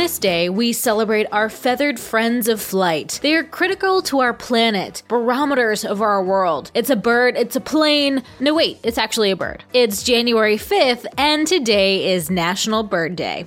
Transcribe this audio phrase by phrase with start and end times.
[0.00, 3.20] this day, we celebrate our feathered friends of flight.
[3.20, 6.70] They are critical to our planet, barometers of our world.
[6.72, 8.22] It's a bird, it's a plane.
[8.40, 9.62] No, wait, it's actually a bird.
[9.74, 13.44] It's January 5th, and today is National Bird Day.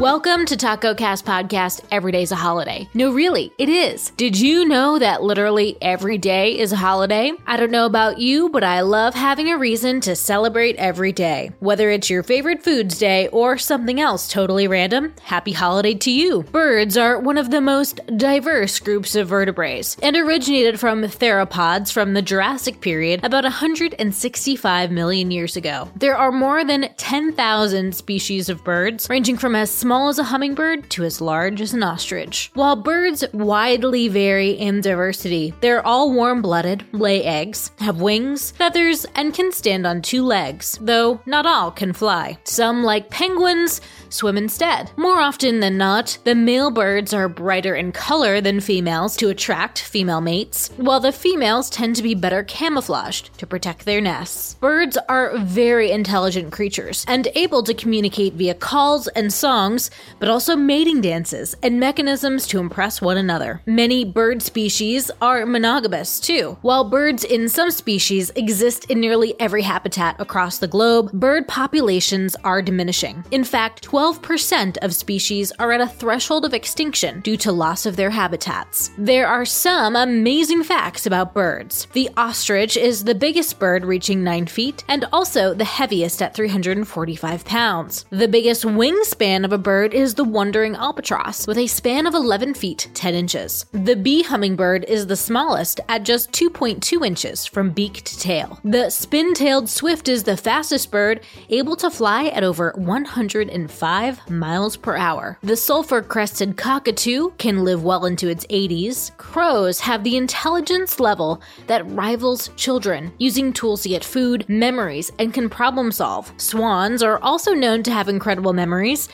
[0.00, 2.88] Welcome to Taco Cast Podcast Every Day's a Holiday.
[2.94, 4.08] No, really, it is.
[4.12, 7.32] Did you know that literally every day is a holiday?
[7.46, 11.50] I don't know about you, but I love having a reason to celebrate every day.
[11.60, 16.44] Whether it's your favorite foods day or something else totally random, happy holiday to you.
[16.44, 22.14] Birds are one of the most diverse groups of vertebrates and originated from theropods from
[22.14, 25.90] the Jurassic period about 165 million years ago.
[25.94, 30.22] There are more than 10,000 species of birds, ranging from as small small as a
[30.22, 32.52] hummingbird to as large as an ostrich.
[32.54, 39.04] While birds widely vary in diversity, they're all warm blooded, lay eggs, have wings, feathers,
[39.16, 42.38] and can stand on two legs, though not all can fly.
[42.44, 43.80] Some, like penguins,
[44.10, 44.92] swim instead.
[44.96, 49.80] More often than not, the male birds are brighter in color than females to attract
[49.80, 54.54] female mates, while the females tend to be better camouflaged to protect their nests.
[54.54, 59.79] Birds are very intelligent creatures and able to communicate via calls and songs
[60.18, 63.62] but also mating dances and mechanisms to impress one another.
[63.64, 66.58] Many bird species are monogamous too.
[66.60, 72.36] While birds in some species exist in nearly every habitat across the globe, bird populations
[72.42, 73.24] are diminishing.
[73.30, 77.96] In fact, 12% of species are at a threshold of extinction due to loss of
[77.96, 78.90] their habitats.
[78.98, 81.86] There are some amazing facts about birds.
[81.92, 87.44] The ostrich is the biggest bird, reaching 9 feet, and also the heaviest at 345
[87.44, 88.04] pounds.
[88.10, 92.12] The biggest wingspan of a bird bird is the wandering albatross, with a span of
[92.12, 93.66] 11 feet 10 inches.
[93.70, 98.58] The bee hummingbird is the smallest at just 2.2 inches from beak to tail.
[98.64, 104.76] The spine tailed swift is the fastest bird, able to fly at over 105 miles
[104.76, 105.38] per hour.
[105.44, 109.16] The sulfur crested cockatoo can live well into its 80s.
[109.18, 115.32] Crows have the intelligence level that rivals children, using tools to get food, memories, and
[115.32, 116.32] can problem solve.
[116.38, 119.08] Swans are also known to have incredible memories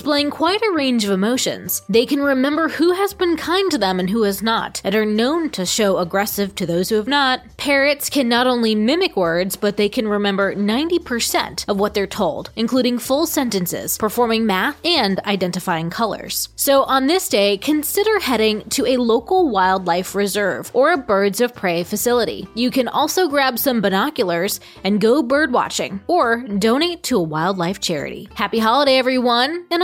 [0.00, 1.82] displaying quite a range of emotions.
[1.86, 5.04] They can remember who has been kind to them and who has not, and are
[5.04, 7.42] known to show aggressive to those who have not.
[7.58, 12.48] Parrots can not only mimic words, but they can remember 90% of what they're told,
[12.56, 16.48] including full sentences, performing math, and identifying colors.
[16.56, 21.54] So on this day, consider heading to a local wildlife reserve or a birds of
[21.54, 22.48] prey facility.
[22.54, 27.80] You can also grab some binoculars and go bird watching, or donate to a wildlife
[27.80, 28.30] charity.
[28.34, 29.66] Happy holiday, everyone!
[29.70, 29.82] and